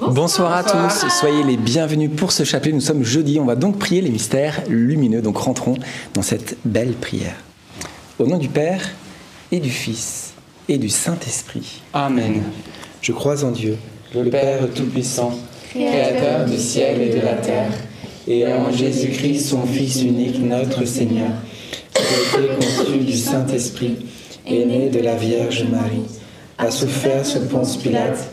Bonsoir, 0.00 0.52
à 0.52 0.62
tous, 0.62 1.08
soyez 1.10 1.42
les 1.42 1.56
bienvenus 1.56 2.10
pour 2.14 2.30
ce 2.30 2.44
chapelet. 2.44 2.72
Nous 2.72 2.80
sommes 2.80 3.02
jeudi, 3.02 3.40
on 3.40 3.44
va 3.44 3.56
donc 3.56 3.78
prier 3.78 4.00
les 4.00 4.10
mystères 4.10 4.62
lumineux. 4.68 5.20
Donc 5.20 5.38
rentrons 5.38 5.74
dans 6.14 6.22
cette 6.22 6.56
belle 6.64 6.92
prière. 6.92 7.34
Au 8.18 8.26
nom 8.26 8.38
du 8.38 8.48
Père 8.48 8.80
et 9.50 9.58
du 9.58 9.70
Fils 9.70 10.34
et 10.68 10.78
du 10.78 10.88
Saint-Esprit. 10.88 11.82
Amen. 11.92 12.42
Je 13.02 13.12
crois 13.12 13.44
en 13.44 13.50
Dieu, 13.50 13.76
le 14.14 14.30
Père 14.30 14.60
Tout-Puissant, 14.72 15.32
Créateur 15.70 16.46
du 16.46 16.58
ciel 16.58 17.02
et 17.02 17.10
de 17.10 17.20
la 17.20 17.34
terre, 17.34 17.72
et 18.26 18.46
en 18.46 18.70
Jésus-Christ, 18.70 19.48
son 19.48 19.66
Fils 19.66 20.02
unique, 20.02 20.40
notre 20.40 20.84
Seigneur, 20.84 21.30
qui 21.92 22.02
a 22.02 22.40
été 22.40 22.54
conçu 22.54 22.98
du 22.98 23.16
Saint-Esprit, 23.16 23.96
est 24.46 24.64
né 24.64 24.90
de 24.90 25.00
la 25.00 25.16
Vierge 25.16 25.64
Marie, 25.70 26.06
a 26.56 26.70
souffert 26.70 27.26
sous 27.26 27.46
Ponce 27.46 27.76
Pilate, 27.76 28.32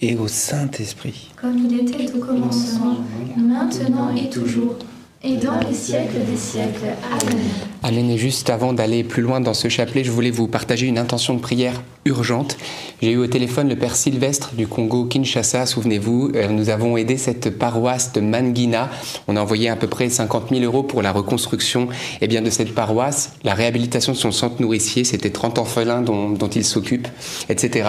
et 0.00 0.16
au 0.16 0.28
Saint-Esprit. 0.28 1.32
comme 1.36 1.58
il 1.58 1.80
était 1.80 2.12
au 2.12 2.18
commencement, 2.18 2.96
maintenant 3.36 4.14
et 4.14 4.28
toujours, 4.28 4.76
et 5.22 5.36
dans 5.36 5.60
les 5.60 5.74
siècles 5.74 6.24
des 6.30 6.36
siècles. 6.36 6.94
Amen. 7.10 7.73
Amen. 7.86 8.08
Et 8.08 8.16
juste 8.16 8.48
avant 8.48 8.72
d'aller 8.72 9.04
plus 9.04 9.20
loin 9.20 9.40
dans 9.40 9.52
ce 9.52 9.68
chapelet, 9.68 10.04
je 10.04 10.10
voulais 10.10 10.30
vous 10.30 10.48
partager 10.48 10.86
une 10.86 10.96
intention 10.96 11.34
de 11.34 11.40
prière 11.40 11.82
urgente. 12.06 12.56
J'ai 13.02 13.10
eu 13.12 13.16
au 13.18 13.26
téléphone 13.26 13.68
le 13.68 13.76
père 13.76 13.94
Sylvestre 13.94 14.54
du 14.54 14.66
Congo 14.66 15.04
Kinshasa, 15.04 15.66
souvenez-vous. 15.66 16.32
Euh, 16.34 16.48
Nous 16.48 16.70
avons 16.70 16.96
aidé 16.96 17.18
cette 17.18 17.50
paroisse 17.58 18.12
de 18.14 18.22
Manguina. 18.22 18.88
On 19.28 19.36
a 19.36 19.40
envoyé 19.42 19.68
à 19.68 19.76
peu 19.76 19.86
près 19.86 20.08
50 20.08 20.48
000 20.48 20.62
euros 20.62 20.82
pour 20.82 21.02
la 21.02 21.12
reconstruction 21.12 21.88
eh 22.22 22.26
bien, 22.26 22.40
de 22.40 22.48
cette 22.48 22.74
paroisse, 22.74 23.34
la 23.44 23.52
réhabilitation 23.52 24.12
de 24.12 24.16
son 24.18 24.32
centre 24.32 24.62
nourricier. 24.62 25.04
C'était 25.04 25.28
30 25.30 25.58
orphelins 25.58 26.00
dont, 26.00 26.30
dont 26.30 26.48
il 26.48 26.64
s'occupe, 26.64 27.08
etc. 27.50 27.88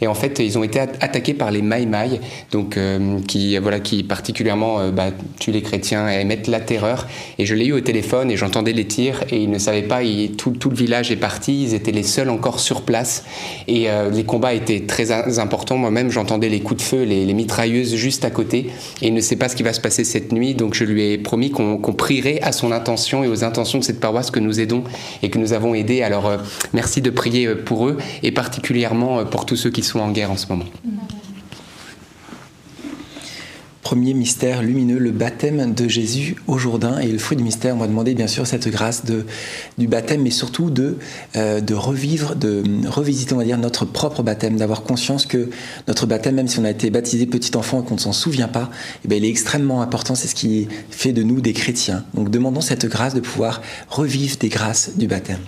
Et 0.00 0.08
en 0.08 0.14
fait, 0.14 0.40
ils 0.40 0.58
ont 0.58 0.64
été 0.64 0.80
at- 0.80 0.88
attaqués 1.00 1.34
par 1.34 1.52
les 1.52 1.62
Maï 1.62 1.86
Maï, 1.86 2.20
donc, 2.50 2.76
euh, 2.76 3.20
qui, 3.28 3.56
voilà, 3.58 3.78
qui 3.78 4.02
particulièrement 4.02 4.80
euh, 4.80 4.90
bah, 4.90 5.10
tuent 5.38 5.52
les 5.52 5.62
chrétiens 5.62 6.08
et 6.08 6.24
mettent 6.24 6.48
la 6.48 6.58
terreur. 6.60 7.06
Et 7.38 7.46
je 7.46 7.54
l'ai 7.54 7.66
eu 7.66 7.72
au 7.72 7.80
téléphone 7.80 8.28
et 8.32 8.36
j'entendais 8.36 8.72
les 8.72 8.86
tirs 8.88 9.22
ils 9.42 9.50
ne 9.50 9.58
savaient 9.58 9.82
pas, 9.82 10.00
tout, 10.36 10.54
le 10.68 10.76
village 10.76 11.10
est 11.10 11.16
parti, 11.16 11.62
ils 11.62 11.74
étaient 11.74 11.92
les 11.92 12.02
seuls 12.02 12.30
encore 12.30 12.60
sur 12.60 12.82
place 12.82 13.24
et 13.68 13.90
euh, 13.90 14.10
les 14.10 14.24
combats 14.24 14.54
étaient 14.54 14.80
très 14.80 15.10
importants. 15.38 15.76
Moi-même, 15.76 16.10
j'entendais 16.10 16.48
les 16.48 16.60
coups 16.60 16.82
de 16.82 16.86
feu, 16.86 17.02
les, 17.02 17.24
les 17.24 17.34
mitrailleuses 17.34 17.94
juste 17.94 18.24
à 18.24 18.30
côté 18.30 18.70
et 19.02 19.08
il 19.08 19.14
ne 19.14 19.20
sait 19.20 19.36
pas 19.36 19.48
ce 19.48 19.56
qui 19.56 19.62
va 19.62 19.72
se 19.72 19.80
passer 19.80 20.04
cette 20.04 20.32
nuit. 20.32 20.54
Donc 20.54 20.74
je 20.74 20.84
lui 20.84 21.12
ai 21.12 21.18
promis 21.18 21.50
qu'on 21.50 21.78
prierait 21.92 22.40
à 22.42 22.52
son 22.52 22.72
intention 22.72 23.24
et 23.24 23.28
aux 23.28 23.44
intentions 23.44 23.78
de 23.78 23.84
cette 23.84 24.00
paroisse 24.00 24.30
que 24.30 24.40
nous 24.40 24.60
aidons 24.60 24.84
et 25.22 25.30
que 25.30 25.38
nous 25.38 25.52
avons 25.52 25.74
aidé. 25.74 26.02
Alors 26.02 26.26
euh, 26.26 26.38
merci 26.72 27.00
de 27.00 27.10
prier 27.10 27.46
euh, 27.46 27.54
pour 27.54 27.88
eux 27.88 27.96
et 28.22 28.32
particulièrement 28.32 29.24
pour 29.24 29.46
tous 29.46 29.56
ceux 29.56 29.70
qui 29.70 29.82
sont 29.82 30.00
en 30.00 30.10
guerre 30.10 30.30
en 30.30 30.36
ce 30.36 30.46
moment. 30.48 30.64
Premier 33.86 34.14
mystère 34.14 34.64
lumineux, 34.64 34.98
le 34.98 35.12
baptême 35.12 35.72
de 35.72 35.86
Jésus 35.86 36.34
au 36.48 36.58
Jourdain. 36.58 36.98
Et 36.98 37.06
le 37.06 37.18
fruit 37.18 37.36
du 37.36 37.44
mystère, 37.44 37.76
on 37.76 37.78
va 37.78 37.86
demander 37.86 38.14
bien 38.14 38.26
sûr 38.26 38.44
cette 38.44 38.66
grâce 38.66 39.04
du 39.78 39.86
baptême, 39.86 40.22
mais 40.22 40.32
surtout 40.32 40.70
de, 40.70 40.96
euh, 41.36 41.60
de 41.60 41.72
revivre, 41.72 42.34
de 42.34 42.64
revisiter, 42.88 43.32
on 43.34 43.36
va 43.36 43.44
dire, 43.44 43.58
notre 43.58 43.84
propre 43.84 44.24
baptême, 44.24 44.56
d'avoir 44.56 44.82
conscience 44.82 45.24
que 45.24 45.50
notre 45.86 46.06
baptême, 46.06 46.34
même 46.34 46.48
si 46.48 46.58
on 46.58 46.64
a 46.64 46.70
été 46.70 46.90
baptisé 46.90 47.26
petit 47.26 47.56
enfant 47.56 47.80
et 47.80 47.86
qu'on 47.86 47.94
ne 47.94 48.00
s'en 48.00 48.12
souvient 48.12 48.48
pas, 48.48 48.72
eh 49.04 49.08
bien, 49.08 49.18
il 49.18 49.24
est 49.24 49.28
extrêmement 49.28 49.82
important. 49.82 50.16
C'est 50.16 50.26
ce 50.26 50.34
qui 50.34 50.66
fait 50.90 51.12
de 51.12 51.22
nous 51.22 51.40
des 51.40 51.52
chrétiens. 51.52 52.04
Donc 52.14 52.28
demandons 52.28 52.62
cette 52.62 52.86
grâce 52.86 53.14
de 53.14 53.20
pouvoir 53.20 53.62
revivre 53.88 54.36
des 54.38 54.48
grâces 54.48 54.96
du 54.96 55.06
baptême. 55.06 55.38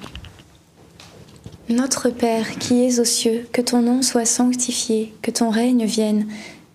Notre 1.69 2.09
Père 2.09 2.57
qui 2.61 2.85
es 2.85 3.01
aux 3.01 3.05
cieux, 3.05 3.49
que 3.53 3.61
ton 3.61 3.83
nom 3.83 4.01
soit 4.01 4.27
sanctifié, 4.27 5.13
que 5.23 5.33
ton 5.33 5.51
règne 5.51 5.85
vienne, 5.87 6.27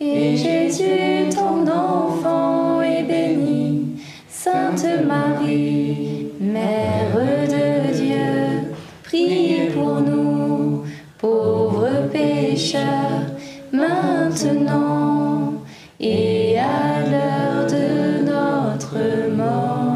et 0.00 0.36
Jésus, 0.36 1.28
ton 1.34 1.66
enfant, 1.70 2.80
est 2.80 3.02
béni. 3.02 4.00
Sainte 4.28 4.86
Marie, 5.06 6.28
Mère 6.40 7.14
de 7.14 7.92
Dieu, 7.94 8.72
priez 9.02 9.68
pour 9.70 10.00
nous, 10.00 10.84
pauvres 11.18 12.08
pécheurs, 12.10 13.26
maintenant 13.72 15.52
et 16.00 16.58
à 16.58 17.02
l'heure 17.02 17.66
de 17.66 18.24
notre 18.24 18.96
mort. 19.36 19.90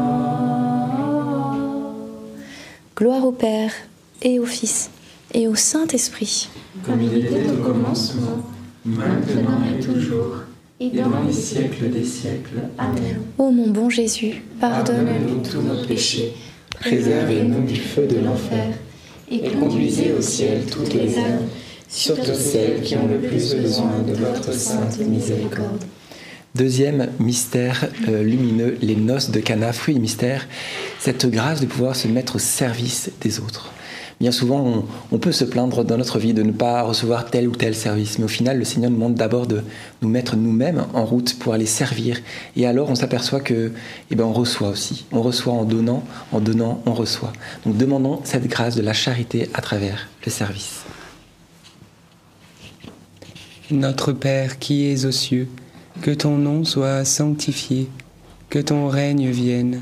Gloire 2.95 3.25
au 3.25 3.31
Père 3.31 3.71
et 4.21 4.39
au 4.39 4.45
Fils 4.45 4.91
et 5.33 5.47
au 5.47 5.55
Saint-Esprit. 5.55 6.49
Comme 6.85 7.01
il 7.01 7.17
était 7.25 7.49
au 7.49 7.63
commencement, 7.63 8.43
maintenant 8.85 9.59
et 9.73 9.83
toujours, 9.83 10.43
et 10.79 10.89
dans 10.89 11.23
les 11.25 11.33
siècles 11.33 11.89
des 11.89 12.03
siècles. 12.03 12.59
Amen. 12.77 13.21
Ô 13.37 13.51
mon 13.51 13.69
bon 13.69 13.89
Jésus, 13.89 14.43
pardonne-nous 14.59 15.41
tous 15.41 15.61
nos 15.61 15.85
péchés, 15.85 16.33
préservez-nous 16.79 17.65
du 17.65 17.75
feu 17.75 18.05
de 18.07 18.23
l'enfer, 18.23 18.75
et 19.31 19.39
conduisez 19.51 20.13
au 20.17 20.21
ciel 20.21 20.65
toutes 20.71 20.93
les 20.93 21.17
âmes, 21.17 21.47
surtout 21.87 22.35
celles 22.35 22.81
qui 22.81 22.95
ont 22.95 23.07
le 23.07 23.17
plus 23.17 23.55
besoin 23.55 23.99
de 24.07 24.13
votre 24.13 24.53
sainte 24.53 24.99
miséricorde. 24.99 25.83
Deuxième 26.53 27.09
mystère 27.19 27.89
euh, 28.07 28.23
lumineux, 28.23 28.77
les 28.81 28.95
noces 28.95 29.29
de 29.29 29.41
Cana, 29.41 29.73
fruit 29.73 29.95
du 29.95 29.99
mystère, 29.99 30.47
cette 30.99 31.29
grâce 31.29 31.59
de 31.59 31.65
pouvoir 31.65 31.97
se 31.97 32.07
mettre 32.07 32.37
au 32.37 32.39
service 32.39 33.11
des 33.19 33.41
autres. 33.41 33.73
Bien 34.21 34.31
souvent, 34.31 34.85
on, 35.11 35.17
peut 35.17 35.33
se 35.33 35.43
plaindre 35.43 35.83
dans 35.83 35.97
notre 35.97 36.19
vie 36.19 36.33
de 36.33 36.41
ne 36.41 36.53
pas 36.53 36.83
recevoir 36.83 37.29
tel 37.29 37.49
ou 37.49 37.51
tel 37.51 37.75
service, 37.75 38.17
mais 38.17 38.25
au 38.25 38.29
final, 38.29 38.57
le 38.57 38.63
Seigneur 38.63 38.89
nous 38.89 38.95
demande 38.95 39.15
d'abord 39.15 39.45
de 39.45 39.61
nous 40.01 40.07
mettre 40.07 40.37
nous-mêmes 40.37 40.85
en 40.93 41.03
route 41.03 41.37
pour 41.37 41.53
aller 41.53 41.65
servir. 41.65 42.21
Et 42.55 42.65
alors, 42.65 42.89
on 42.89 42.95
s'aperçoit 42.95 43.41
que, 43.41 43.73
eh 44.09 44.15
ben, 44.15 44.23
on 44.23 44.31
reçoit 44.31 44.69
aussi. 44.69 45.05
On 45.11 45.21
reçoit 45.21 45.53
en 45.53 45.65
donnant, 45.65 46.03
en 46.31 46.39
donnant, 46.39 46.81
on 46.85 46.93
reçoit. 46.93 47.33
Donc, 47.65 47.75
demandons 47.75 48.21
cette 48.23 48.47
grâce 48.47 48.75
de 48.75 48.81
la 48.81 48.93
charité 48.93 49.49
à 49.53 49.61
travers 49.61 50.07
le 50.25 50.31
service. 50.31 50.83
Notre 53.69 54.13
Père 54.13 54.59
qui 54.59 54.85
es 54.85 55.05
aux 55.05 55.11
cieux, 55.11 55.49
que 56.01 56.11
ton 56.11 56.37
nom 56.37 56.63
soit 56.63 57.03
sanctifié, 57.03 57.89
que 58.49 58.59
ton 58.59 58.87
règne 58.87 59.29
vienne, 59.29 59.81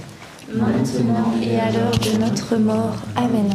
maintenant 0.53 1.33
et 1.41 1.59
à 1.59 1.71
l'heure 1.71 1.91
de 1.91 2.17
notre 2.19 2.57
mort. 2.57 2.95
Amen. 3.15 3.49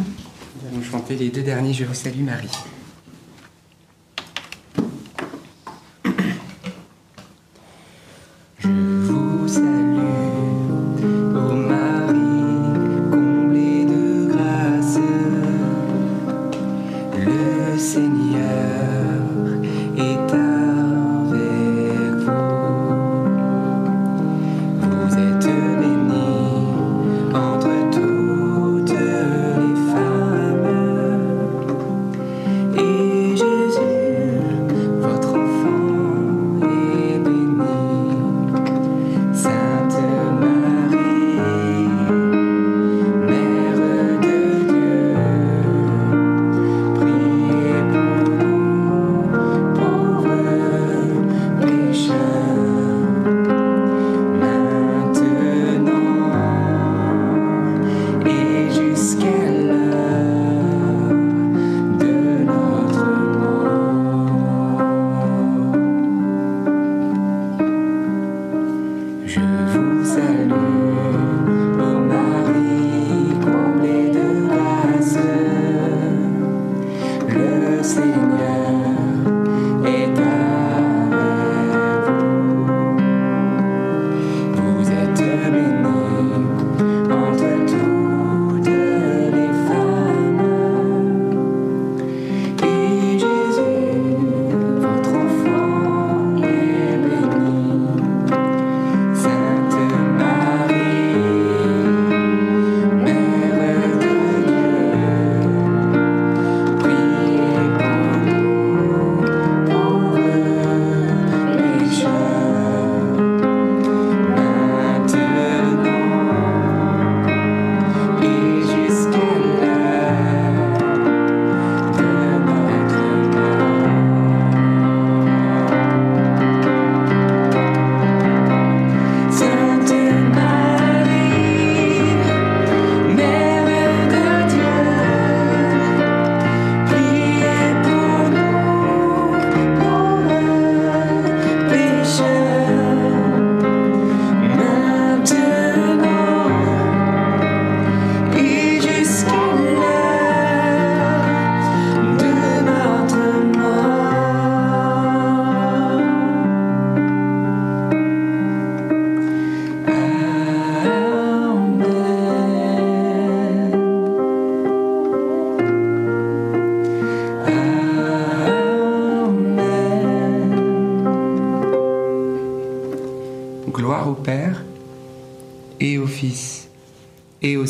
Nous 0.62 0.68
allons 0.68 0.82
chanter 0.82 1.16
les 1.16 1.30
deux 1.30 1.42
derniers 1.42 1.72
Je 1.72 1.84
vous 1.84 1.94
salue 1.94 2.22
Marie. 2.22 2.50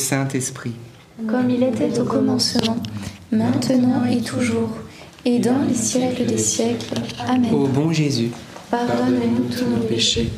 Saint-Esprit. 0.07 0.75
Comme 1.27 1.51
il 1.51 1.65
était 1.65 1.99
au 1.99 2.05
commencement, 2.05 2.77
maintenant 3.33 4.05
et 4.05 4.21
toujours, 4.21 4.71
et 5.25 5.41
dans 5.41 5.63
les 5.69 5.75
siècles 5.75 6.25
des 6.27 6.39
siècles. 6.39 6.95
Amen. 7.27 7.53
Ô 7.53 7.67
bon 7.67 7.93
Jésus, 7.93 8.31
Pardonne-nous 8.71 9.49
tous 9.53 9.65
nos 9.65 9.83
péchés, 9.85 10.31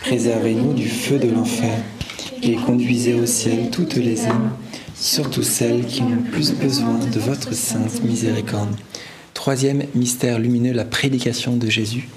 Préservez-nous 0.00 0.72
du 0.72 0.88
feu 0.88 1.18
de 1.18 1.30
l'enfer 1.30 1.78
et 2.42 2.56
conduisez 2.56 3.14
au 3.14 3.24
ciel 3.24 3.70
toutes 3.70 3.94
les 3.94 4.24
âmes, 4.24 4.50
surtout 4.96 5.44
celles 5.44 5.86
qui 5.86 6.02
ont 6.02 6.10
le 6.10 6.30
plus 6.32 6.52
besoin 6.54 6.98
de 6.98 7.20
votre 7.20 7.54
sainte 7.54 8.02
miséricorde. 8.02 8.74
Troisième 9.34 9.84
mystère 9.94 10.40
lumineux, 10.40 10.72
la 10.72 10.84
prédication 10.84 11.56
de 11.56 11.68
Jésus. 11.68 12.08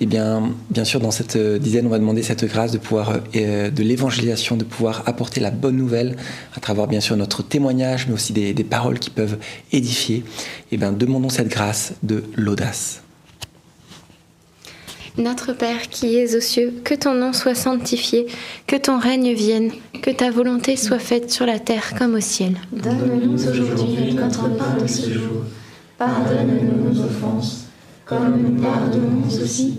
Et 0.00 0.06
bien, 0.06 0.52
bien 0.70 0.84
sûr, 0.84 1.00
dans 1.00 1.10
cette 1.10 1.36
dizaine, 1.36 1.86
on 1.86 1.90
va 1.90 1.98
demander 1.98 2.22
cette 2.22 2.44
grâce 2.44 2.70
de 2.70 2.78
pouvoir, 2.78 3.18
de 3.34 3.82
l'évangélisation, 3.82 4.56
de 4.56 4.64
pouvoir 4.64 5.02
apporter 5.06 5.40
la 5.40 5.50
bonne 5.50 5.76
nouvelle 5.76 6.16
à 6.54 6.60
travers 6.60 6.86
bien 6.86 7.00
sûr 7.00 7.16
notre 7.16 7.42
témoignage, 7.42 8.06
mais 8.06 8.14
aussi 8.14 8.32
des, 8.32 8.54
des 8.54 8.64
paroles 8.64 9.00
qui 9.00 9.10
peuvent 9.10 9.38
édifier. 9.72 10.22
Et 10.70 10.76
bien, 10.76 10.92
demandons 10.92 11.30
cette 11.30 11.48
grâce 11.48 11.94
de 12.04 12.22
l'audace. 12.36 13.02
Notre 15.16 15.52
Père 15.52 15.88
qui 15.90 16.16
es 16.16 16.36
aux 16.36 16.40
cieux, 16.40 16.74
que 16.84 16.94
ton 16.94 17.12
nom 17.12 17.32
soit 17.32 17.56
sanctifié, 17.56 18.28
que 18.68 18.76
ton 18.76 19.00
règne 19.00 19.32
vienne, 19.32 19.72
que 20.00 20.12
ta 20.12 20.30
volonté 20.30 20.76
soit 20.76 21.00
faite 21.00 21.32
sur 21.32 21.44
la 21.44 21.58
terre 21.58 21.94
comme 21.98 22.14
au 22.14 22.20
ciel. 22.20 22.56
Donne-nous 22.70 23.34
aujourd'hui 23.34 24.14
notre 24.14 24.48
pain 24.50 24.76
de 24.80 24.86
ce 24.86 25.12
jour. 25.12 25.42
Pardonne-nous 25.98 26.88
nos 26.88 27.00
offenses, 27.00 27.64
comme 28.04 28.40
nous 28.40 28.62
pardonnons 28.62 29.26
aussi 29.42 29.78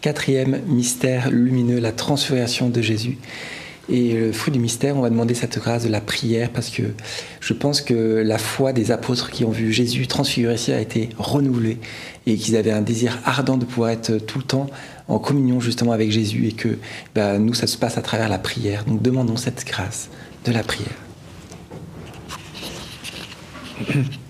Quatrième 0.00 0.62
mystère 0.66 1.30
lumineux, 1.30 1.78
la 1.78 1.92
transfiguration 1.92 2.70
de 2.70 2.80
Jésus. 2.80 3.18
Et 3.90 4.14
le 4.14 4.32
fruit 4.32 4.52
du 4.52 4.58
mystère, 4.58 4.96
on 4.96 5.00
va 5.02 5.10
demander 5.10 5.34
cette 5.34 5.58
grâce 5.58 5.84
de 5.84 5.90
la 5.90 6.00
prière 6.00 6.48
parce 6.50 6.70
que 6.70 6.82
je 7.40 7.52
pense 7.52 7.82
que 7.82 8.22
la 8.24 8.38
foi 8.38 8.72
des 8.72 8.92
apôtres 8.92 9.30
qui 9.30 9.44
ont 9.44 9.50
vu 9.50 9.72
Jésus 9.72 10.06
transfiguré 10.06 10.54
ici 10.54 10.72
a 10.72 10.80
été 10.80 11.10
renouvelée 11.18 11.78
et 12.26 12.36
qu'ils 12.36 12.56
avaient 12.56 12.70
un 12.70 12.82
désir 12.82 13.18
ardent 13.24 13.58
de 13.58 13.64
pouvoir 13.64 13.90
être 13.90 14.16
tout 14.18 14.38
le 14.38 14.44
temps 14.44 14.68
en 15.08 15.18
communion 15.18 15.60
justement 15.60 15.92
avec 15.92 16.12
Jésus 16.12 16.46
et 16.46 16.52
que 16.52 16.78
bah, 17.14 17.38
nous, 17.38 17.52
ça 17.52 17.66
se 17.66 17.76
passe 17.76 17.98
à 17.98 18.02
travers 18.02 18.28
la 18.28 18.38
prière. 18.38 18.84
Donc 18.84 19.02
demandons 19.02 19.36
cette 19.36 19.66
grâce 19.66 20.08
de 20.46 20.52
la 20.52 20.62
prière. 20.62 20.88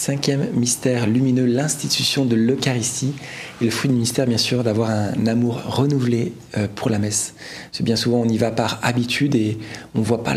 Cinquième 0.00 0.46
mystère 0.54 1.06
lumineux, 1.06 1.44
l'institution 1.44 2.24
de 2.24 2.34
l'Eucharistie. 2.34 3.12
Et 3.60 3.66
le 3.66 3.70
fruit 3.70 3.90
du 3.90 3.96
mystère, 3.96 4.26
bien 4.26 4.38
sûr, 4.38 4.64
d'avoir 4.64 4.88
un 4.88 5.26
amour 5.26 5.60
renouvelé 5.66 6.32
euh, 6.56 6.68
pour 6.74 6.88
la 6.88 6.98
messe. 6.98 7.34
Parce 7.70 7.82
bien 7.82 7.96
souvent, 7.96 8.20
on 8.20 8.24
y 8.26 8.38
va 8.38 8.50
par 8.50 8.80
habitude 8.82 9.34
et 9.34 9.58
on 9.94 9.98
ne 9.98 10.04
voit 10.04 10.24
pas 10.24 10.34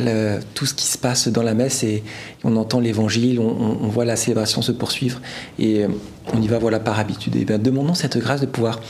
tout 0.53 0.65
ce 0.65 0.73
qui 0.73 0.85
se 0.85 0.97
passe 0.97 1.29
dans 1.29 1.43
la 1.43 1.53
messe 1.53 1.81
et 1.85 2.03
on 2.43 2.57
entend 2.57 2.81
l'évangile, 2.81 3.39
on, 3.39 3.77
on, 3.81 3.87
voit 3.87 4.03
la 4.03 4.17
célébration 4.17 4.61
se 4.61 4.73
poursuivre 4.73 5.21
et 5.57 5.85
euh, 5.85 5.87
on 6.33 6.41
y 6.41 6.47
va 6.49 6.59
voilà, 6.59 6.81
par 6.81 6.99
habitude. 6.99 7.37
Et 7.37 7.45
bien, 7.45 7.57
demandons 7.57 7.93
cette 7.93 8.17
grâce 8.17 8.41
de 8.41 8.47
pouvoir 8.47 8.81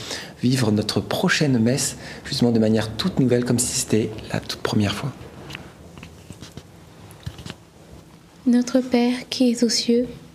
vivre 0.42 0.72
notre 0.72 1.00
prochaine 1.00 1.56
messe 1.60 1.96
justement 2.24 2.50
de 2.50 2.58
manière 2.58 2.90
toute 2.96 3.20
nouvelle, 3.20 3.44
comme 3.44 3.60
si 3.60 3.76
c'était 3.78 4.10
la 4.32 4.40
toute 4.40 4.58
première 4.58 4.96
fois. 4.96 5.12
Notre 8.48 8.80
Père 8.80 9.28
qui 9.30 9.52
es 9.52 9.62
aux 9.62 9.68
cieux, 9.68 10.08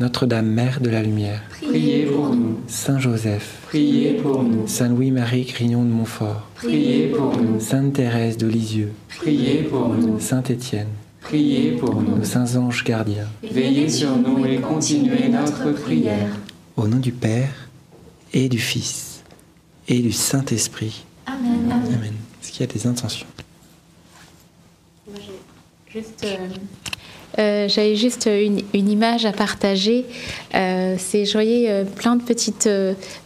Notre-Dame, 0.00 0.46
Mère 0.46 0.80
de 0.80 0.88
la 0.88 1.02
Lumière, 1.02 1.42
Priez 1.60 2.06
pour 2.06 2.34
nous. 2.34 2.58
Saint 2.68 2.98
Joseph, 2.98 3.58
Priez 3.68 4.14
pour 4.14 4.42
nous. 4.42 4.66
Saint 4.66 4.88
Louis-Marie 4.88 5.44
Grignon 5.44 5.82
de 5.84 5.90
Montfort, 5.90 6.48
Priez 6.54 7.08
pour 7.08 7.36
nous. 7.36 7.60
Sainte 7.60 7.92
Thérèse 7.92 8.38
de 8.38 8.46
Lisieux, 8.46 8.92
Priez 9.18 9.62
pour 9.64 9.88
nous. 9.90 10.18
Saint 10.18 10.42
Étienne, 10.44 10.88
Priez 11.20 11.72
pour 11.72 12.00
nous. 12.00 12.16
nos 12.16 12.24
saints 12.24 12.56
anges 12.56 12.82
gardiens, 12.82 13.28
Veillez 13.42 13.90
sur 13.90 14.16
nous 14.16 14.46
et 14.46 14.56
continuez 14.56 15.28
notre 15.28 15.70
prière. 15.72 16.30
au 16.78 16.88
nom 16.88 16.96
du 16.98 17.12
Père 17.12 17.68
et 18.32 18.48
du 18.48 18.58
Fils 18.58 19.22
et 19.86 19.98
du 20.00 20.12
Saint-Esprit. 20.12 21.04
Amen. 21.26 21.70
Amen. 21.70 22.14
Est-ce 22.42 22.52
qu'il 22.52 22.60
y 22.62 22.64
a 22.70 22.72
des 22.72 22.86
intentions? 22.86 23.26
Juste, 25.92 26.24
euh, 26.24 26.36
euh, 27.38 27.68
J'avais 27.68 27.96
juste 27.96 28.26
une, 28.26 28.60
image 28.72 29.24
à 29.24 29.32
partager. 29.32 30.04
Euh, 30.54 30.96
c'est, 30.98 31.24
je 31.24 31.32
voyais 31.32 31.70
euh, 31.70 31.84
plein 31.84 32.16
de 32.16 32.22
petites 32.22 32.68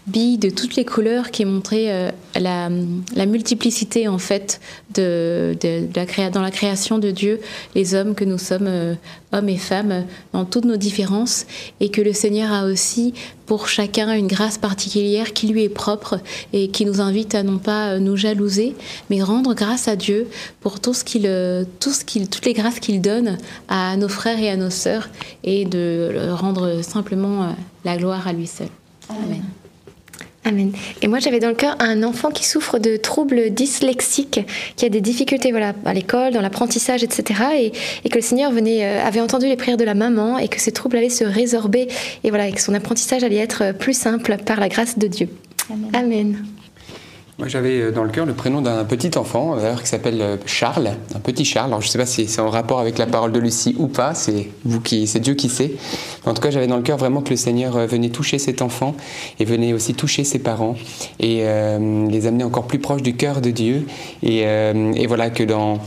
billes 0.06 0.36
de 0.38 0.50
toutes 0.50 0.76
les 0.76 0.84
couleurs 0.84 1.30
qui 1.30 1.44
montraient 1.46 1.90
euh, 1.90 2.10
la, 2.38 2.68
la 3.16 3.26
multiplicité 3.26 4.06
en 4.06 4.18
fait 4.18 4.60
de, 4.94 5.56
de- 5.60 5.88
la 5.96 6.04
créa- 6.04 6.30
dans 6.30 6.42
la 6.42 6.50
création 6.50 6.98
de 6.98 7.10
Dieu, 7.10 7.40
les 7.74 7.94
hommes 7.94 8.14
que 8.14 8.24
nous 8.24 8.36
sommes, 8.36 8.66
euh, 8.66 8.94
hommes 9.32 9.48
et 9.48 9.56
femmes, 9.56 10.04
dans 10.34 10.44
toutes 10.44 10.66
nos 10.66 10.76
différences, 10.76 11.46
et 11.80 11.88
que 11.88 12.02
le 12.02 12.12
Seigneur 12.12 12.52
a 12.52 12.66
aussi 12.66 13.14
pour 13.46 13.66
chacun 13.68 14.12
une 14.14 14.26
grâce 14.26 14.58
particulière 14.58 15.32
qui 15.32 15.46
lui 15.46 15.62
est 15.64 15.68
propre 15.70 16.20
et 16.52 16.68
qui 16.68 16.84
nous 16.84 17.00
invite 17.00 17.34
à 17.34 17.42
non 17.42 17.56
pas 17.58 17.92
euh, 17.92 17.98
nous 17.98 18.16
jalouser, 18.16 18.74
mais 19.08 19.22
rendre 19.22 19.54
grâce 19.54 19.88
à 19.88 19.96
Dieu 19.96 20.28
pour 20.60 20.80
tout 20.80 20.92
ce 20.92 21.02
qu'il, 21.04 21.24
euh, 21.26 21.64
tout 21.80 21.92
ce 21.92 22.04
qu'il, 22.04 22.28
toutes 22.28 22.44
les 22.44 22.52
grâces 22.52 22.78
qu'il 22.78 23.00
donne 23.00 23.38
à 23.68 23.96
nos 23.96 24.08
frères 24.08 24.38
et 24.38 24.50
à 24.50 24.56
nos 24.56 24.70
sœurs, 24.70 25.08
et 25.44 25.64
de 25.64 26.28
rendre 26.32 26.82
simplement 26.82 27.56
la 27.86 27.96
gloire 27.96 28.28
à 28.28 28.34
lui 28.34 28.46
seul. 28.46 28.68
Amen. 29.08 29.42
Et 31.02 31.08
moi, 31.08 31.18
j'avais 31.18 31.38
dans 31.38 31.48
le 31.48 31.54
cœur 31.54 31.76
un 31.80 32.02
enfant 32.02 32.30
qui 32.30 32.44
souffre 32.44 32.78
de 32.78 32.96
troubles 32.96 33.50
dyslexiques, 33.50 34.40
qui 34.76 34.84
a 34.84 34.88
des 34.88 35.00
difficultés 35.00 35.50
voilà, 35.50 35.72
à 35.84 35.94
l'école, 35.94 36.32
dans 36.32 36.40
l'apprentissage, 36.40 37.02
etc. 37.02 37.40
Et, 37.58 37.72
et 38.04 38.08
que 38.08 38.16
le 38.16 38.22
Seigneur 38.22 38.52
venait, 38.52 38.84
euh, 38.84 39.04
avait 39.04 39.20
entendu 39.20 39.46
les 39.46 39.56
prières 39.56 39.76
de 39.76 39.84
la 39.84 39.94
maman 39.94 40.38
et 40.38 40.48
que 40.48 40.60
ces 40.60 40.72
troubles 40.72 40.96
allaient 40.96 41.08
se 41.08 41.24
résorber 41.24 41.88
et 42.22 42.30
voilà, 42.30 42.48
et 42.48 42.52
que 42.52 42.60
son 42.60 42.74
apprentissage 42.74 43.24
allait 43.24 43.36
être 43.36 43.72
plus 43.72 43.96
simple 43.96 44.36
par 44.44 44.60
la 44.60 44.68
grâce 44.68 44.98
de 44.98 45.06
Dieu. 45.06 45.28
Amen. 45.94 46.44
Moi, 47.38 47.48
j'avais 47.48 47.80
euh, 47.80 47.90
dans 47.90 48.04
le 48.04 48.10
cœur 48.10 48.26
le 48.26 48.32
prénom 48.32 48.62
d'un 48.62 48.84
petit 48.84 49.18
enfant, 49.18 49.56
d'ailleurs, 49.56 49.82
qui 49.82 49.88
s'appelle 49.88 50.22
euh, 50.22 50.36
Charles, 50.46 50.92
un 51.16 51.18
petit 51.18 51.44
Charles. 51.44 51.66
Alors, 51.66 51.80
je 51.80 51.88
ne 51.88 51.90
sais 51.90 51.98
pas 51.98 52.06
si 52.06 52.28
c'est 52.28 52.40
en 52.40 52.48
rapport 52.48 52.78
avec 52.78 52.96
la 52.96 53.06
parole 53.06 53.32
de 53.32 53.40
Lucie 53.40 53.74
ou 53.76 53.88
pas, 53.88 54.14
c'est 54.14 54.50
vous 54.64 54.80
qui, 54.80 55.08
c'est 55.08 55.18
Dieu 55.18 55.34
qui 55.34 55.48
sait. 55.48 55.72
En 56.26 56.32
tout 56.32 56.40
cas, 56.40 56.50
j'avais 56.50 56.66
dans 56.66 56.76
le 56.76 56.82
cœur 56.82 56.96
vraiment 56.96 57.20
que 57.20 57.30
le 57.30 57.36
Seigneur 57.36 57.76
euh, 57.76 57.86
venait 57.86 58.08
toucher 58.08 58.38
cet 58.38 58.62
enfant 58.62 58.94
et 59.38 59.44
venait 59.44 59.72
aussi 59.72 59.94
toucher 59.94 60.24
ses 60.24 60.38
parents 60.38 60.76
et 61.20 61.40
euh, 61.42 62.08
les 62.08 62.26
amener 62.26 62.44
encore 62.44 62.66
plus 62.66 62.78
proches 62.78 63.02
du 63.02 63.14
cœur 63.14 63.40
de 63.40 63.50
Dieu. 63.50 63.86
Euh, 64.24 64.92
et 64.94 65.06
voilà 65.06 65.28
que 65.30 65.42
dans, 65.42 65.80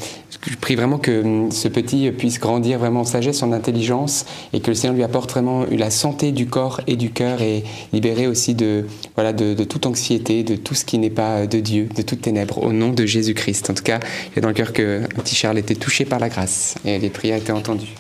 je 0.49 0.55
prie 0.55 0.75
vraiment 0.75 0.97
que 0.97 1.21
hum, 1.21 1.51
ce 1.51 1.67
petit 1.67 2.11
puisse 2.11 2.39
grandir 2.39 2.79
vraiment 2.79 3.01
en 3.01 3.05
sagesse, 3.05 3.43
en 3.43 3.51
intelligence, 3.51 4.25
et 4.53 4.59
que 4.59 4.67
le 4.67 4.75
Seigneur 4.75 4.95
lui 4.95 5.03
apporte 5.03 5.31
vraiment 5.31 5.65
la 5.69 5.89
santé 5.89 6.31
du 6.31 6.47
corps 6.47 6.81
et 6.87 6.95
du 6.95 7.11
cœur, 7.11 7.41
et 7.41 7.63
libérer 7.93 8.27
aussi 8.27 8.55
de, 8.55 8.85
voilà, 9.15 9.33
de, 9.33 9.63
toute 9.63 9.85
anxiété, 9.85 10.43
de 10.43 10.55
tout 10.55 10.75
ce 10.75 10.85
qui 10.85 10.97
n'est 10.97 11.09
pas 11.09 11.47
de 11.47 11.59
Dieu, 11.59 11.89
de 11.95 12.01
toute 12.01 12.21
ténèbres, 12.21 12.63
au 12.63 12.73
nom 12.73 12.91
de 12.91 13.05
Jésus-Christ. 13.05 13.69
En 13.69 13.73
tout 13.73 13.83
cas, 13.83 13.99
j'ai 14.33 14.41
dans 14.41 14.47
le 14.47 14.53
cœur 14.53 14.73
que 14.73 15.03
un 15.03 15.21
petit 15.21 15.35
Charles 15.35 15.57
était 15.57 15.75
touché 15.75 16.05
par 16.05 16.19
la 16.19 16.29
grâce, 16.29 16.75
et 16.85 16.99
les 16.99 17.09
prières 17.09 17.37
étaient 17.37 17.51
entendues. 17.51 17.95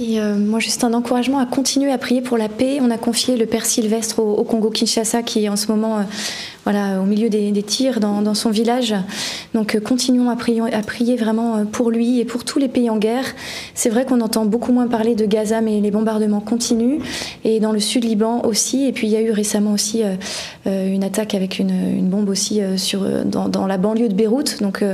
Et 0.00 0.18
euh, 0.18 0.34
moi, 0.34 0.60
juste 0.60 0.82
un 0.82 0.94
encouragement 0.94 1.40
à 1.40 1.46
continuer 1.46 1.92
à 1.92 1.98
prier 1.98 2.22
pour 2.22 2.38
la 2.38 2.48
paix. 2.48 2.78
On 2.80 2.90
a 2.90 2.96
confié 2.96 3.36
le 3.36 3.44
Père 3.44 3.66
Sylvestre 3.66 4.18
au, 4.20 4.32
au 4.32 4.44
Congo-Kinshasa, 4.44 5.22
qui 5.22 5.44
est 5.44 5.50
en 5.50 5.56
ce 5.56 5.66
moment 5.66 5.98
euh, 5.98 6.02
voilà, 6.64 7.00
au 7.00 7.04
milieu 7.04 7.28
des, 7.30 7.50
tirs 7.62 8.00
dans, 8.00 8.34
son 8.34 8.50
village. 8.50 8.94
Donc 9.54 9.74
euh, 9.74 9.80
continuons 9.80 10.30
à 10.30 10.36
prier, 10.36 10.60
à 10.72 10.82
prier 10.82 11.16
vraiment 11.16 11.56
euh, 11.56 11.64
pour 11.64 11.90
lui 11.90 12.20
et 12.20 12.24
pour 12.24 12.44
tous 12.44 12.58
les 12.58 12.68
pays 12.68 12.90
en 12.90 12.98
guerre. 12.98 13.24
C'est 13.74 13.88
vrai 13.88 14.04
qu'on 14.04 14.20
entend 14.20 14.44
beaucoup 14.44 14.72
moins 14.72 14.86
parler 14.86 15.14
de 15.14 15.24
Gaza, 15.24 15.60
mais 15.62 15.80
les 15.80 15.90
bombardements 15.90 16.40
continuent. 16.40 17.00
Et 17.44 17.60
dans 17.60 17.72
le 17.72 17.80
sud 17.80 18.04
Liban 18.04 18.42
aussi. 18.44 18.86
Et 18.86 18.92
puis 18.92 19.06
il 19.06 19.10
y 19.12 19.16
a 19.16 19.22
eu 19.22 19.30
récemment 19.30 19.72
aussi 19.72 20.02
euh, 20.66 20.94
une 20.94 21.02
attaque 21.02 21.34
avec 21.34 21.58
une, 21.58 22.08
bombe 22.10 22.28
aussi 22.28 22.60
sur, 22.76 23.02
dans, 23.24 23.66
la 23.66 23.78
banlieue 23.78 24.08
de 24.08 24.14
Beyrouth. 24.14 24.60
Donc 24.60 24.84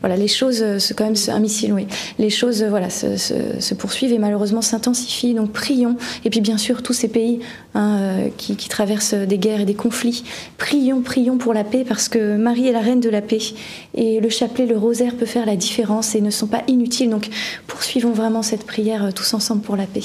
voilà, 0.00 0.16
les 0.16 0.28
choses, 0.28 0.64
c'est 0.78 0.96
quand 0.96 1.04
même 1.04 1.14
un 1.28 1.40
missile, 1.40 1.72
oui. 1.72 1.86
Les 2.18 2.30
choses 2.30 2.62
voilà, 2.62 2.88
se, 2.88 3.74
poursuivent 3.74 4.12
et 4.12 4.18
malheureusement 4.18 4.62
s'intensifient. 4.62 5.34
Donc 5.34 5.52
prions. 5.52 5.96
Et 6.24 6.30
puis 6.30 6.40
bien 6.40 6.56
sûr, 6.56 6.82
tous 6.82 6.92
ces 6.92 7.08
pays 7.08 7.40
hein, 7.74 7.98
qui 8.36 8.56
traversent 8.68 9.14
des 9.14 9.38
guerres 9.38 9.60
et 9.60 9.64
des 9.64 9.74
conflits, 9.74 10.22
prions 10.56 11.01
prions 11.02 11.38
pour 11.38 11.54
la 11.54 11.64
paix 11.64 11.84
parce 11.86 12.08
que 12.08 12.36
Marie 12.36 12.68
est 12.68 12.72
la 12.72 12.80
reine 12.80 13.00
de 13.00 13.10
la 13.10 13.22
paix 13.22 13.40
et 13.94 14.20
le 14.20 14.28
chapelet, 14.28 14.66
le 14.66 14.78
rosaire 14.78 15.16
peut 15.16 15.26
faire 15.26 15.46
la 15.46 15.56
différence 15.56 16.14
et 16.14 16.20
ne 16.20 16.30
sont 16.30 16.46
pas 16.46 16.62
inutiles. 16.68 17.10
Donc 17.10 17.28
poursuivons 17.66 18.12
vraiment 18.12 18.42
cette 18.42 18.66
prière 18.66 19.12
tous 19.14 19.34
ensemble 19.34 19.62
pour 19.62 19.76
la 19.76 19.86
paix. 19.86 20.02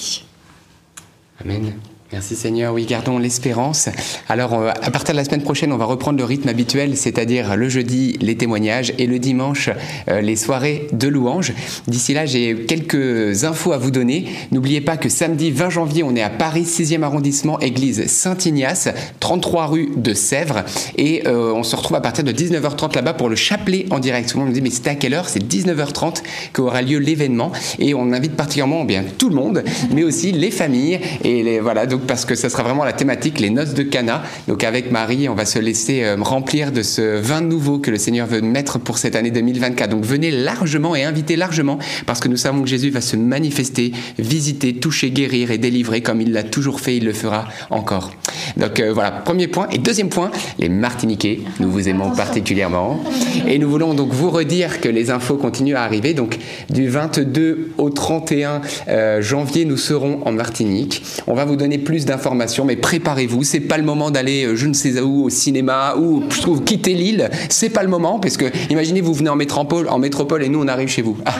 Amen. 1.41 1.73
Merci 2.13 2.37
Seigneur, 2.37 2.73
oui, 2.73 2.85
gardons 2.85 3.19
l'espérance. 3.19 3.89
Alors, 4.29 4.53
euh, 4.53 4.69
à 4.69 4.91
partir 4.91 5.13
de 5.13 5.17
la 5.17 5.25
semaine 5.25 5.41
prochaine, 5.41 5.73
on 5.73 5.77
va 5.77 5.83
reprendre 5.83 6.17
le 6.17 6.23
rythme 6.23 6.47
habituel, 6.47 6.95
c'est-à-dire 6.95 7.57
le 7.57 7.67
jeudi, 7.67 8.17
les 8.21 8.37
témoignages, 8.37 8.93
et 8.97 9.07
le 9.07 9.19
dimanche, 9.19 9.69
euh, 10.07 10.21
les 10.21 10.37
soirées 10.37 10.87
de 10.93 11.09
louanges. 11.09 11.51
D'ici 11.89 12.13
là, 12.13 12.25
j'ai 12.25 12.55
quelques 12.65 13.43
infos 13.43 13.73
à 13.73 13.77
vous 13.77 13.91
donner. 13.91 14.29
N'oubliez 14.53 14.79
pas 14.79 14.95
que 14.95 15.09
samedi 15.09 15.51
20 15.51 15.69
janvier, 15.69 16.03
on 16.03 16.15
est 16.15 16.21
à 16.21 16.29
Paris, 16.29 16.63
6e 16.63 17.03
arrondissement, 17.03 17.59
église 17.59 18.07
Saint-Ignace, 18.07 18.87
33 19.19 19.65
rue 19.65 19.89
de 19.97 20.13
Sèvres, 20.13 20.63
et 20.95 21.27
euh, 21.27 21.51
on 21.51 21.63
se 21.63 21.75
retrouve 21.75 21.97
à 21.97 22.01
partir 22.01 22.23
de 22.23 22.31
19h30 22.31 22.95
là-bas 22.95 23.15
pour 23.15 23.27
le 23.27 23.35
chapelet 23.35 23.85
en 23.89 23.99
direct. 23.99 24.33
Le 24.33 24.39
monde 24.39 24.49
me 24.49 24.53
dit, 24.53 24.61
mais 24.61 24.69
c'est 24.69 24.87
à 24.87 24.95
quelle 24.95 25.13
heure? 25.13 25.27
C'est 25.27 25.43
19h30 25.43 26.23
qu'aura 26.53 26.81
lieu 26.81 26.99
l'événement, 26.99 27.51
et 27.79 27.93
on 27.93 28.13
invite 28.13 28.37
particulièrement 28.37 28.85
bien 28.85 29.03
tout 29.17 29.27
le 29.27 29.35
monde, 29.35 29.65
mais 29.93 30.05
aussi 30.05 30.31
les 30.31 30.51
familles, 30.51 31.01
et 31.25 31.43
les, 31.43 31.59
voilà, 31.59 31.85
parce 32.05 32.25
que 32.25 32.35
ça 32.35 32.49
sera 32.49 32.63
vraiment 32.63 32.83
la 32.83 32.93
thématique, 32.93 33.39
les 33.39 33.49
noces 33.49 33.73
de 33.73 33.83
Cana. 33.83 34.23
Donc 34.47 34.63
avec 34.63 34.91
Marie, 34.91 35.29
on 35.29 35.35
va 35.35 35.45
se 35.45 35.59
laisser 35.59 36.03
euh, 36.03 36.15
remplir 36.19 36.71
de 36.71 36.81
ce 36.83 37.19
vin 37.19 37.41
nouveau 37.41 37.79
que 37.79 37.91
le 37.91 37.97
Seigneur 37.97 38.27
veut 38.27 38.41
mettre 38.41 38.79
pour 38.79 38.97
cette 38.97 39.15
année 39.15 39.31
2024. 39.31 39.89
Donc 39.89 40.03
venez 40.03 40.31
largement 40.31 40.95
et 40.95 41.03
invitez 41.03 41.35
largement, 41.35 41.79
parce 42.05 42.19
que 42.19 42.27
nous 42.27 42.37
savons 42.37 42.61
que 42.61 42.67
Jésus 42.67 42.89
va 42.89 43.01
se 43.01 43.15
manifester, 43.15 43.91
visiter, 44.17 44.75
toucher, 44.75 45.11
guérir 45.11 45.51
et 45.51 45.57
délivrer 45.57 46.01
comme 46.01 46.21
il 46.21 46.31
l'a 46.31 46.43
toujours 46.43 46.79
fait, 46.79 46.97
il 46.97 47.05
le 47.05 47.13
fera 47.13 47.47
encore. 47.69 48.11
Donc 48.55 48.79
euh, 48.79 48.91
voilà, 48.93 49.11
premier 49.11 49.47
point. 49.47 49.67
Et 49.71 49.77
deuxième 49.77 50.09
point, 50.09 50.31
les 50.59 50.69
Martiniquais, 50.69 51.39
nous 51.59 51.71
vous 51.71 51.89
aimons 51.89 52.11
particulièrement. 52.11 53.03
Et 53.47 53.59
nous 53.59 53.69
voulons 53.69 53.93
donc 53.93 54.11
vous 54.11 54.29
redire 54.29 54.81
que 54.81 54.89
les 54.89 55.09
infos 55.11 55.37
continuent 55.37 55.75
à 55.75 55.83
arriver. 55.83 56.13
Donc 56.13 56.37
du 56.69 56.87
22 56.87 57.71
au 57.77 57.89
31 57.89 58.61
euh, 58.87 59.21
janvier, 59.21 59.65
nous 59.65 59.77
serons 59.77 60.21
en 60.25 60.31
Martinique. 60.31 61.03
On 61.27 61.33
va 61.33 61.45
vous 61.45 61.55
donner 61.55 61.77
plus 61.87 62.05
d'informations, 62.05 62.65
mais 62.65 62.75
préparez-vous. 62.75 63.45
C'est 63.45 63.61
pas 63.61 63.77
le 63.77 63.83
moment 63.83 64.11
d'aller, 64.11 64.43
euh, 64.43 64.57
je 64.57 64.67
ne 64.67 64.73
sais 64.73 64.99
où, 64.99 65.23
au 65.23 65.29
cinéma 65.29 65.95
ou 65.95 66.21
trouve 66.41 66.61
quitter 66.65 66.93
l'île. 66.93 67.29
C'est 67.47 67.69
pas 67.69 67.81
le 67.81 67.87
moment 67.87 68.19
parce 68.19 68.35
que 68.35 68.43
imaginez 68.69 68.99
vous 68.99 69.13
venez 69.13 69.29
en 69.29 69.37
métropole, 69.37 69.87
en 69.87 69.97
métropole 69.97 70.43
et 70.43 70.49
nous 70.49 70.61
on 70.61 70.67
arrive 70.67 70.89
chez 70.89 71.01
vous. 71.01 71.15
Ah, 71.25 71.33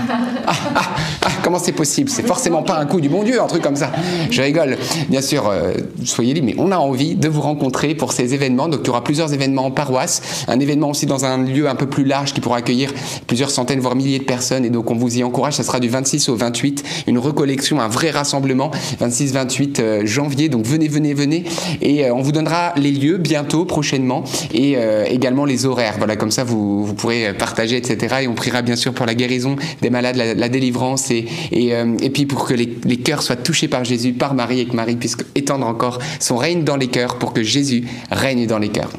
ah, 0.47 0.81
ah, 1.25 1.29
comment 1.43 1.60
c'est 1.60 1.73
possible? 1.73 2.10
C'est 2.10 2.25
forcément 2.25 2.63
pas 2.63 2.79
un 2.79 2.86
coup 2.86 3.01
du 3.01 3.10
bon 3.10 3.23
Dieu, 3.23 3.41
un 3.41 3.47
truc 3.47 3.62
comme 3.62 3.75
ça. 3.75 3.91
Je 4.31 4.41
rigole. 4.41 4.77
Bien 5.10 5.21
sûr, 5.21 5.49
euh, 5.49 5.73
soyez 6.05 6.33
libres, 6.33 6.47
mais 6.47 6.55
on 6.57 6.71
a 6.71 6.77
envie 6.77 7.15
de 7.15 7.27
vous 7.27 7.41
rencontrer 7.41 7.93
pour 7.93 8.13
ces 8.13 8.33
événements. 8.33 8.69
Donc 8.69 8.79
il 8.83 8.87
y 8.87 8.89
aura 8.89 9.04
plusieurs 9.04 9.33
événements 9.33 9.65
en 9.65 9.71
paroisse, 9.71 10.45
un 10.48 10.62
événement 10.62 10.91
aussi 10.91 11.06
dans 11.06 11.25
un 11.25 11.43
lieu 11.43 11.67
un 11.67 11.75
peu 11.75 11.87
plus 11.87 12.06
large 12.06 12.33
qui 12.33 12.39
pourra 12.39 12.60
accueillir 12.60 12.93
plusieurs 13.27 13.52
centaines 13.52 13.81
voire 13.81 13.95
milliers 13.95 14.19
de 14.19 14.23
personnes. 14.23 14.63
Et 14.63 14.69
donc 14.69 14.91
on 14.91 14.95
vous 14.95 15.17
y 15.17 15.25
encourage. 15.25 15.56
Ça 15.56 15.63
sera 15.63 15.81
du 15.81 15.89
26 15.89 16.29
au 16.29 16.37
28, 16.37 16.85
une 17.08 17.17
recollection, 17.17 17.81
un 17.81 17.89
vrai 17.89 18.12
rassemblement, 18.12 18.71
26-28 19.02 19.81
euh, 19.81 20.06
Donc 20.48 20.65
venez, 20.65 20.88
venez, 20.88 21.15
venez. 21.15 21.44
Et 21.81 22.06
euh, 22.06 22.13
on 22.13 22.21
vous 22.21 22.31
donnera 22.31 22.73
les 22.77 22.92
lieux 22.92 23.17
bientôt, 23.17 23.65
prochainement, 23.65 24.23
et 24.54 24.75
euh, 24.77 25.06
également 25.10 25.46
les 25.46 25.65
horaires. 25.65 25.96
Voilà, 25.98 26.15
comme 26.15 26.31
ça 26.31 26.44
vous, 26.44 26.85
vous 26.85 26.94
pourrez 26.94 27.33
partager, 27.33 27.77
etc. 27.77 28.17
Et 28.21 28.27
on 28.27 28.35
priera 28.35 28.62
bien 28.62 28.75
sûr 28.75 28.94
pour 28.94 29.08
la 29.08 29.15
guérison 29.15 29.56
des 29.81 29.90
malades, 29.90 30.15
la, 30.15 30.35
la 30.35 30.50
délivrance, 30.50 31.10
et, 31.10 31.25
et, 31.52 31.73
euh, 31.73 31.98
et, 32.02 32.12
puis 32.12 32.27
pour 32.27 32.46
que 32.46 32.54
les, 32.54 32.77
les 32.85 32.98
cœurs 32.98 33.23
soient 33.23 33.35
touchés 33.35 33.67
par 33.67 33.83
Jésus, 33.83 34.13
par 34.13 34.35
Marie, 34.35 34.60
et 34.60 34.65
que 34.67 34.75
Marie 34.75 34.96
puisse 34.96 35.17
étendre 35.33 35.65
encore 35.65 35.98
son 36.19 36.38
règne 36.38 36.63
dans 36.63 36.77
les 36.77 36.88
cœurs 36.88 37.17
pour 37.17 37.33
que 37.33 37.42
Jésus 37.42 37.85
règne 38.12 38.46
dans 38.46 38.60
les 38.60 38.69
cœurs. 38.69 38.92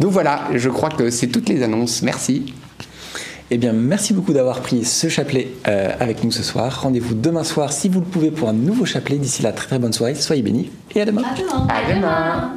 Donc 0.00 0.10
voilà, 0.10 0.48
je 0.54 0.68
crois 0.68 0.88
que 0.88 1.10
c'est 1.10 1.28
toutes 1.28 1.48
les 1.48 1.62
annonces. 1.62 2.02
Merci. 2.02 2.52
Eh 3.52 3.58
bien, 3.58 3.72
merci 3.72 4.14
beaucoup 4.14 4.32
d'avoir 4.32 4.60
pris 4.60 4.84
ce 4.84 5.08
chapelet 5.08 5.48
euh, 5.66 5.90
avec 5.98 6.22
nous 6.22 6.30
ce 6.30 6.44
soir. 6.44 6.82
Rendez-vous 6.82 7.14
demain 7.14 7.42
soir 7.42 7.72
si 7.72 7.88
vous 7.88 7.98
le 7.98 8.06
pouvez 8.06 8.30
pour 8.30 8.48
un 8.48 8.52
nouveau 8.52 8.84
chapelet. 8.84 9.18
D'ici 9.18 9.42
là, 9.42 9.52
très 9.52 9.66
très 9.66 9.78
bonne 9.80 9.92
soirée. 9.92 10.14
Soyez 10.14 10.42
bénis 10.42 10.70
et 10.94 11.00
à 11.00 11.04
demain. 11.04 11.22
À 11.22 11.36
demain. 11.36 11.66
À 11.68 11.92
demain. 11.92 12.52